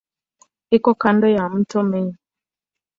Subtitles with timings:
[0.75, 2.09] Iko kando ya mto Main.